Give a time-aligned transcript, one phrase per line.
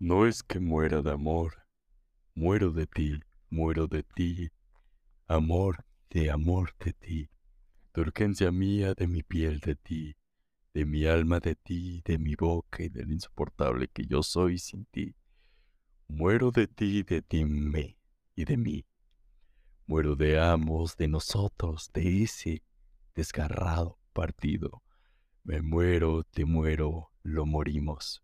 [0.00, 1.66] No es que muera de amor,
[2.32, 3.20] muero de ti,
[3.50, 4.48] muero de ti,
[5.26, 7.30] amor de amor de ti,
[7.92, 10.14] de urgencia mía de mi piel de ti,
[10.72, 14.84] de mi alma de ti, de mi boca y del insoportable que yo soy sin
[14.84, 15.16] ti.
[16.06, 17.98] Muero de ti, de ti me
[18.36, 18.86] y de mí.
[19.88, 22.62] Muero de ambos, de nosotros, de ese
[23.16, 24.80] desgarrado partido.
[25.42, 28.22] Me muero, te muero, lo morimos.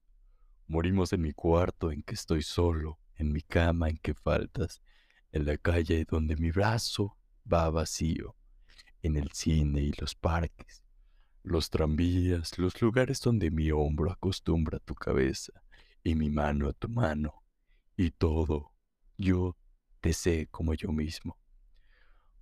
[0.67, 4.81] Morimos en mi cuarto en que estoy solo, en mi cama en que faltas,
[5.31, 7.19] en la calle donde mi brazo
[7.51, 8.35] va vacío,
[9.03, 10.83] en el cine y los parques,
[11.43, 15.53] los tranvías, los lugares donde mi hombro acostumbra tu cabeza
[16.03, 17.43] y mi mano a tu mano,
[17.97, 18.73] y todo,
[19.19, 19.57] yo
[20.01, 21.39] te sé como yo mismo.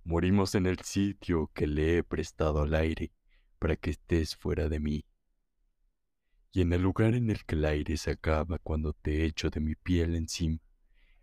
[0.05, 3.11] Morimos en el sitio que le he prestado al aire
[3.59, 5.05] para que estés fuera de mí
[6.53, 9.59] y en el lugar en el que el aire se acaba cuando te echo de
[9.59, 10.59] mi piel encima,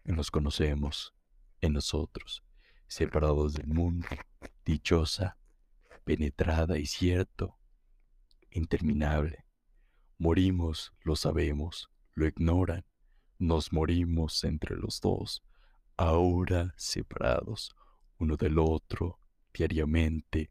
[0.04, 1.14] nos conocemos,
[1.60, 2.42] en nosotros,
[2.88, 4.08] separados del mundo,
[4.64, 5.38] dichosa,
[6.02, 7.56] penetrada y cierto,
[8.50, 9.44] interminable.
[10.18, 12.84] Morimos, lo sabemos, lo ignoran,
[13.38, 15.44] nos morimos entre los dos,
[15.96, 17.76] ahora separados
[18.18, 19.20] uno del otro,
[19.54, 20.50] diariamente,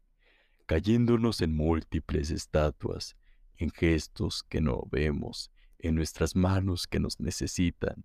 [0.64, 3.16] cayéndonos en múltiples estatuas,
[3.60, 8.04] en gestos que no vemos, en nuestras manos que nos necesitan.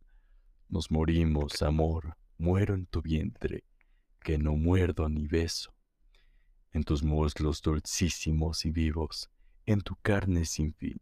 [0.68, 3.64] Nos morimos, amor, muero en tu vientre,
[4.20, 5.74] que no muerdo ni beso.
[6.74, 9.30] En tus muslos dulcísimos y vivos,
[9.66, 11.00] en tu carne sin fin.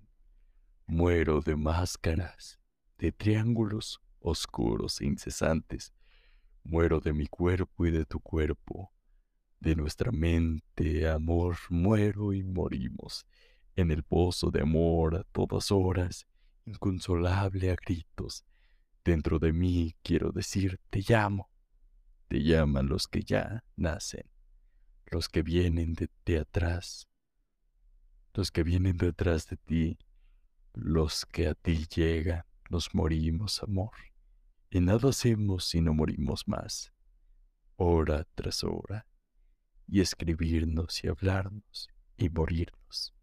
[0.85, 2.59] Muero de máscaras,
[2.99, 5.93] de triángulos oscuros e incesantes.
[6.63, 8.93] Muero de mi cuerpo y de tu cuerpo,
[9.59, 13.25] de nuestra mente, amor, muero y morimos
[13.75, 16.27] en el pozo de amor a todas horas,
[16.66, 18.45] inconsolable a gritos.
[19.03, 21.49] Dentro de mí quiero decir, te llamo.
[22.27, 24.28] Te llaman los que ya nacen,
[25.11, 27.07] los que vienen de, atrás,
[28.34, 30.00] los que vienen detrás de ti,
[30.73, 33.91] los que a ti llegan, nos morimos, amor.
[34.72, 36.91] Y nada hacemos si no morimos más,
[37.75, 39.05] hora tras hora,
[39.88, 43.13] y escribirnos y hablarnos y morirnos.